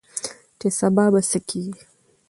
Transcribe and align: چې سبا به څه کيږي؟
چې 0.59 0.67
سبا 0.79 1.05
به 1.13 1.19
څه 1.29 1.39
کيږي؟ 1.49 1.81